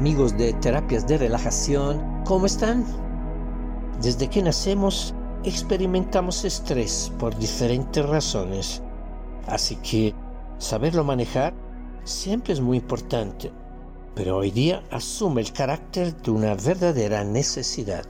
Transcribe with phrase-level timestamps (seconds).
[0.00, 2.86] amigos de terapias de relajación, ¿cómo están?
[4.00, 5.14] Desde que nacemos
[5.44, 8.82] experimentamos estrés por diferentes razones,
[9.46, 10.14] así que
[10.56, 11.52] saberlo manejar
[12.04, 13.52] siempre es muy importante,
[14.14, 18.06] pero hoy día asume el carácter de una verdadera necesidad.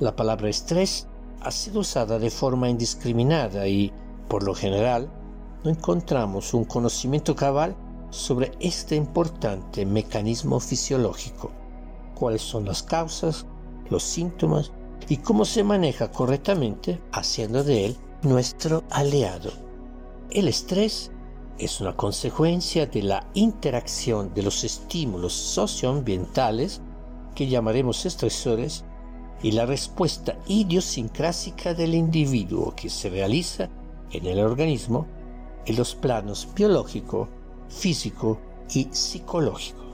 [0.00, 1.08] La palabra estrés
[1.42, 3.92] ha sido usada de forma indiscriminada y,
[4.28, 5.10] por lo general,
[5.62, 7.76] no encontramos un conocimiento cabal
[8.10, 11.50] sobre este importante mecanismo fisiológico,
[12.14, 13.46] cuáles son las causas,
[13.90, 14.72] los síntomas
[15.08, 19.50] y cómo se maneja correctamente haciendo de él nuestro aliado.
[20.30, 21.10] El estrés
[21.58, 26.82] es una consecuencia de la interacción de los estímulos socioambientales
[27.34, 28.84] que llamaremos estresores
[29.42, 33.68] y la respuesta idiosincrásica del individuo que se realiza
[34.10, 35.06] en el organismo
[35.66, 37.28] en los planos biológico,
[37.68, 38.38] físico
[38.70, 39.86] y psicológico.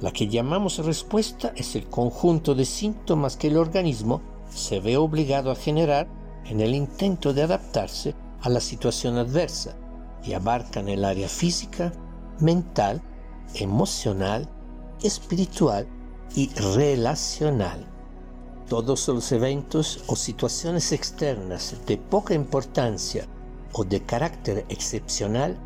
[0.00, 5.50] La que llamamos respuesta es el conjunto de síntomas que el organismo se ve obligado
[5.50, 6.08] a generar
[6.46, 9.76] en el intento de adaptarse a la situación adversa
[10.24, 11.92] y abarcan el área física,
[12.40, 13.02] mental,
[13.54, 14.48] emocional,
[15.02, 15.86] espiritual
[16.34, 17.86] y relacional.
[18.68, 23.26] Todos los eventos o situaciones externas de poca importancia
[23.72, 25.58] o de carácter excepcional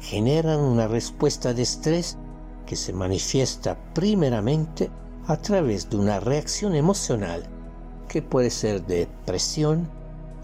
[0.00, 2.16] generan una respuesta de estrés
[2.66, 4.90] que se manifiesta primeramente
[5.26, 7.44] a través de una reacción emocional
[8.08, 9.88] que puede ser de presión,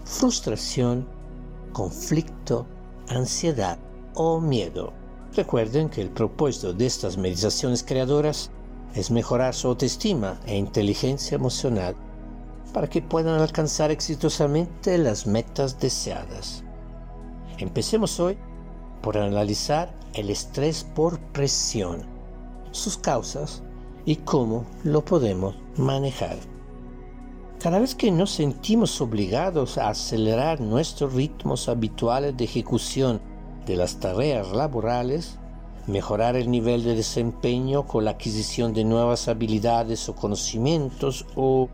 [0.05, 1.07] frustración,
[1.73, 2.65] conflicto,
[3.09, 3.77] ansiedad
[4.13, 4.93] o miedo.
[5.35, 8.49] Recuerden que el propósito de estas meditaciones creadoras
[8.95, 11.95] es mejorar su autoestima e inteligencia emocional
[12.73, 16.63] para que puedan alcanzar exitosamente las metas deseadas.
[17.57, 18.37] Empecemos hoy
[19.01, 22.03] por analizar el estrés por presión,
[22.71, 23.63] sus causas
[24.05, 26.37] y cómo lo podemos manejar.
[27.59, 33.19] Cada vez que nos sentimos obligados a acelerar nuestros ritmos habituales de ejecución
[33.65, 35.39] de las tareas laborales,
[35.87, 41.67] mejorar el nivel de desempeño con la adquisición de nuevas habilidades o conocimientos o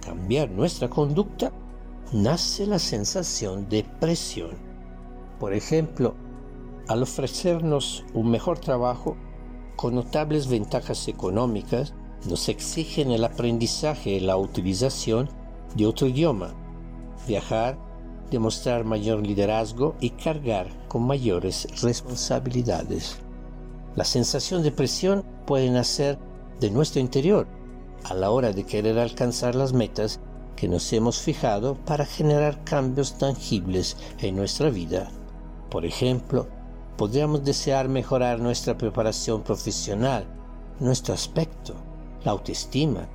[0.00, 1.52] cambiar nuestra conducta,
[2.12, 4.50] nace la sensación de presión.
[5.38, 6.14] Por ejemplo,
[6.88, 9.16] al ofrecernos un mejor trabajo
[9.76, 11.94] con notables ventajas económicas,
[12.26, 15.28] nos exigen el aprendizaje y la utilización
[15.76, 16.54] de otro idioma,
[17.28, 17.78] viajar,
[18.30, 23.18] demostrar mayor liderazgo y cargar con mayores responsabilidades.
[23.94, 26.18] La sensación de presión puede nacer
[26.58, 27.46] de nuestro interior
[28.04, 30.20] a la hora de querer alcanzar las metas
[30.56, 35.10] que nos hemos fijado para generar cambios tangibles en nuestra vida.
[35.70, 36.48] Por ejemplo,
[36.98, 40.26] podríamos desear mejorar nuestra preparación profesional,
[40.80, 41.74] nuestro aspecto,
[42.24, 43.08] la autoestima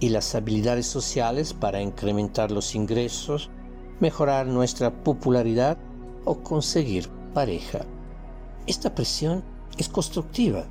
[0.00, 3.50] y las habilidades sociales para incrementar los ingresos,
[4.00, 5.76] mejorar nuestra popularidad
[6.24, 7.80] o conseguir pareja.
[8.66, 9.44] Esta presión
[9.76, 10.64] es constructiva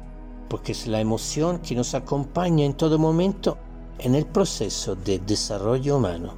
[0.49, 3.59] porque es la emoción que nos acompaña en todo momento
[3.99, 6.33] en el proceso de desarrollo humano.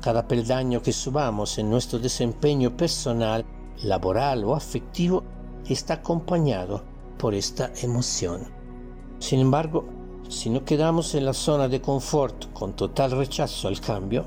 [0.00, 3.44] Cada peldaño que subamos en nuestro desempeño personal,
[3.84, 5.22] laboral o afectivo
[5.68, 6.82] está acompañado
[7.18, 8.48] por esta emoción.
[9.18, 9.84] Sin embargo,
[10.28, 14.24] si no quedamos en la zona de confort con total rechazo al cambio,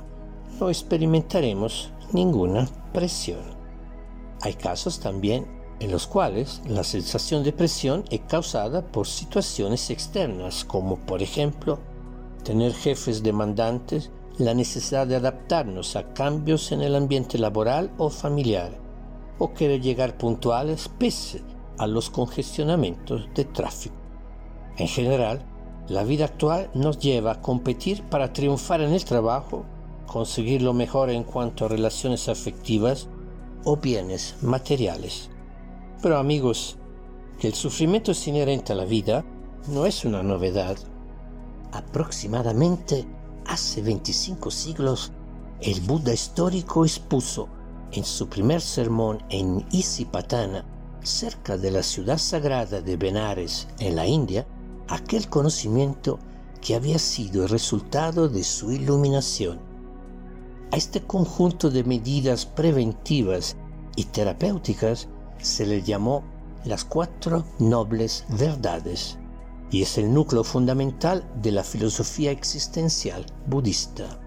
[0.60, 3.42] no experimentaremos ninguna presión.
[4.42, 5.48] Hay casos también
[5.80, 11.80] en los cuales la sensación de presión es causada por situaciones externas, como por ejemplo
[12.44, 18.85] tener jefes demandantes, la necesidad de adaptarnos a cambios en el ambiente laboral o familiar,
[19.38, 21.42] o querer llegar puntuales pese
[21.78, 23.96] a los congestionamientos de tráfico.
[24.78, 25.46] En general,
[25.88, 29.66] la vida actual nos lleva a competir para triunfar en el trabajo,
[30.08, 33.08] conseguir lo mejor en cuanto a relaciones afectivas
[33.64, 35.30] o bienes materiales.
[36.02, 36.78] Pero amigos,
[37.40, 39.26] que el sufrimiento es inherente a la vida
[39.68, 40.78] no es una novedad.
[41.72, 43.06] Aproximadamente
[43.46, 45.12] hace 25 siglos,
[45.62, 47.50] el Buda histórico expuso
[47.96, 50.66] en su primer sermón en Isipatana,
[51.02, 54.46] cerca de la ciudad sagrada de Benares, en la India,
[54.90, 56.20] aquel conocimiento
[56.60, 59.60] que había sido el resultado de su iluminación.
[60.74, 63.56] A este conjunto de medidas preventivas
[63.96, 65.08] y terapéuticas
[65.38, 66.24] se le llamó
[66.66, 69.18] las cuatro nobles verdades
[69.72, 74.20] y es el núcleo fundamental de la filosofía existencial budista.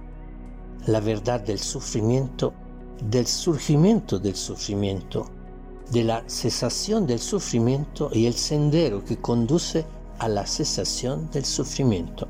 [0.86, 2.54] La verdad del sufrimiento
[3.02, 5.26] del surgimiento del sufrimiento,
[5.90, 9.86] de la cesación del sufrimiento y el sendero que conduce
[10.18, 12.28] a la cesación del sufrimiento.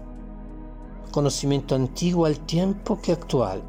[1.11, 3.63] Conocimiento antiguo al tiempo que actual,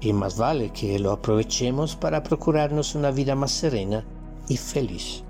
[0.00, 4.04] y más vale que lo aprovechemos para procurarnos una vida más serena
[4.48, 5.22] y feliz.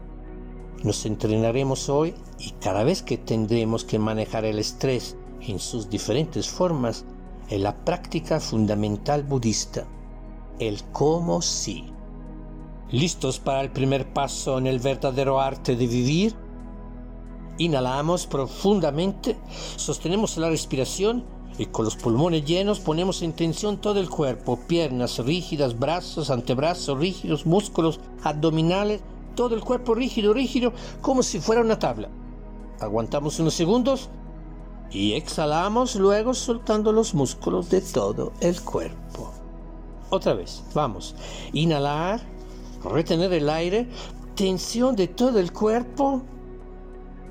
[0.83, 6.49] Nos entrenaremos hoy y cada vez que tendremos que manejar el estrés en sus diferentes
[6.49, 7.05] formas,
[7.51, 9.87] en la práctica fundamental budista,
[10.59, 11.87] el cómo sí.
[12.91, 16.35] ¿Listos para el primer paso en el verdadero arte de vivir?
[17.59, 19.37] Inhalamos profundamente,
[19.77, 21.25] sostenemos la respiración
[21.59, 26.99] y con los pulmones llenos ponemos en tensión todo el cuerpo, piernas rígidas, brazos, antebrazos
[26.99, 29.03] rígidos, músculos abdominales,
[29.35, 32.09] todo el cuerpo rígido, rígido, como si fuera una tabla.
[32.81, 34.09] Aguantamos unos segundos
[34.91, 39.42] y exhalamos luego soltando los músculos de todo el cuerpo.
[40.13, 41.15] Otra vez, vamos.
[41.55, 42.21] Inhalar,
[42.85, 43.89] retener el aire,
[44.35, 46.21] tensión de todo el cuerpo,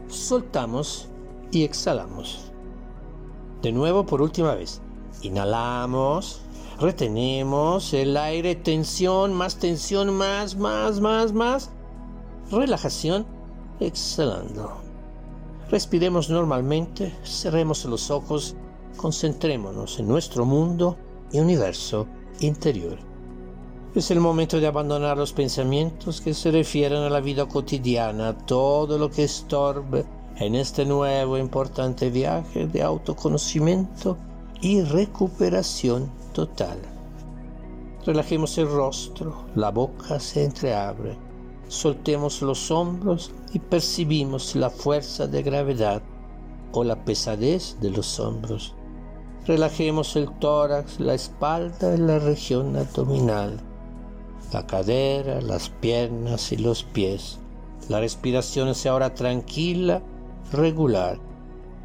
[0.07, 1.07] soltamos
[1.51, 2.51] y exhalamos.
[3.61, 4.81] De nuevo por última vez.
[5.21, 6.41] Inhalamos,
[6.79, 11.69] retenemos el aire, tensión, más tensión, más, más, más, más
[12.49, 13.27] relajación,
[13.79, 14.71] exhalando.
[15.69, 18.55] Respiremos normalmente, cerremos los ojos,
[18.97, 20.97] concentrémonos en nuestro mundo
[21.31, 22.07] y universo
[22.39, 22.97] interior.
[23.93, 28.97] Es el momento de abandonar los pensamientos que se refieren a la vida cotidiana, todo
[28.97, 30.05] lo que estorbe
[30.37, 34.17] en este nuevo importante viaje de autoconocimiento
[34.61, 36.79] y recuperación total.
[38.05, 41.31] Relajemos el rostro, la boca se entreabre
[41.71, 46.01] soltemos los hombros y percibimos la fuerza de gravedad
[46.73, 48.75] o la pesadez de los hombros.
[49.47, 53.59] Relajemos el tórax, la espalda y la región abdominal,
[54.53, 57.39] la cadera, las piernas y los pies.
[57.89, 60.03] La respiración es ahora tranquila,
[60.51, 61.17] regular,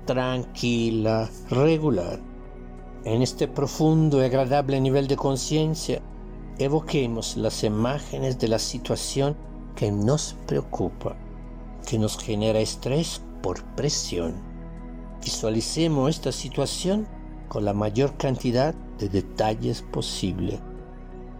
[0.05, 2.21] tranquila, regular.
[3.05, 6.03] En este profundo y agradable nivel de conciencia,
[6.59, 9.35] evoquemos las imágenes de la situación
[9.75, 11.17] que nos preocupa,
[11.89, 14.35] que nos genera estrés por presión.
[15.25, 17.16] Visualicemos esta situación
[17.49, 20.61] con la mayor cantidad de detalles posible.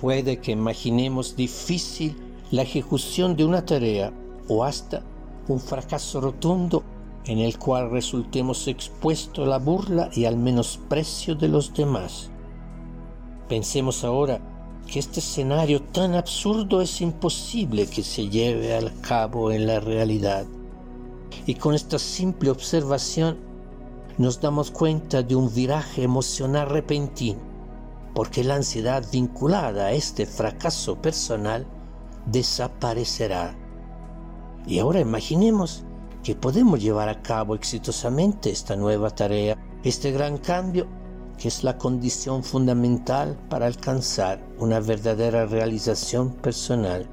[0.01, 2.17] Puede que imaginemos difícil
[2.51, 4.13] la ejecución de una tarea
[4.49, 5.03] o hasta
[5.49, 6.83] un fracaso rotundo
[7.25, 12.31] en el cual resultemos expuestos a la burla y al menosprecio de los demás.
[13.49, 14.41] Pensemos ahora
[14.87, 20.47] que este escenario tan absurdo es imposible que se lleve al cabo en la realidad.
[21.47, 23.39] Y con esta simple observación
[24.19, 27.39] nos damos cuenta de un viraje emocional repentino,
[28.15, 31.67] porque la ansiedad vinculada a este fracaso personal
[32.27, 33.55] desaparecerá.
[34.67, 35.85] Y ahora imaginemos
[36.23, 40.87] que podemos llevar a cabo exitosamente esta nueva tarea, este gran cambio
[41.39, 47.07] que es la condición fundamental para alcanzar una verdadera realización personal.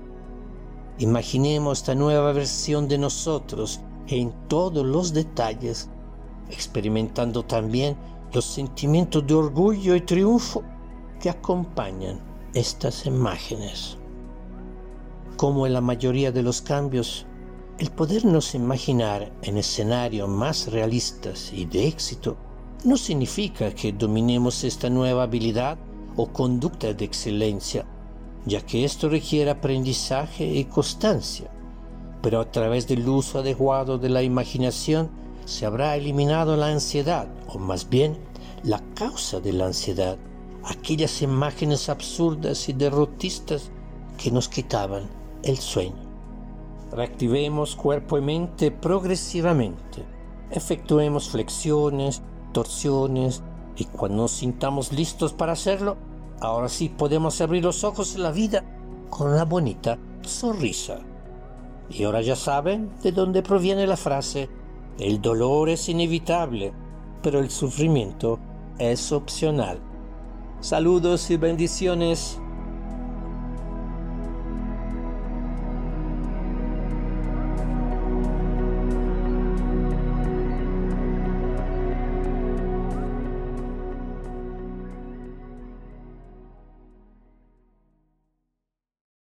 [0.97, 5.89] Imaginemos esta nueva versión de nosotros en todos los detalles,
[6.49, 7.95] experimentando también
[8.33, 10.63] los sentimientos de orgullo y triunfo
[11.19, 12.19] que acompañan
[12.53, 13.97] estas imágenes.
[15.37, 17.25] Como en la mayoría de los cambios,
[17.79, 22.37] el podernos imaginar en escenarios más realistas y de éxito
[22.83, 25.77] no significa que dominemos esta nueva habilidad
[26.15, 27.85] o conducta de excelencia,
[28.45, 31.49] ya que esto requiere aprendizaje y constancia,
[32.21, 35.09] pero a través del uso adecuado de la imaginación
[35.45, 38.17] se habrá eliminado la ansiedad, o más bien
[38.63, 40.17] la causa de la ansiedad,
[40.63, 43.71] aquellas imágenes absurdas y derrotistas
[44.17, 45.09] que nos quitaban
[45.43, 46.03] el sueño.
[46.91, 50.05] Reactivemos cuerpo y mente progresivamente.
[50.51, 52.21] Efectuemos flexiones,
[52.51, 53.41] torsiones
[53.75, 55.97] y cuando nos sintamos listos para hacerlo,
[56.39, 58.63] ahora sí podemos abrir los ojos a la vida
[59.09, 60.99] con una bonita sonrisa.
[61.89, 64.49] Y ahora ya saben de dónde proviene la frase,
[64.99, 66.73] el dolor es inevitable,
[67.21, 68.39] pero el sufrimiento
[68.77, 69.79] es opcional.
[70.59, 72.39] Saludos y bendiciones.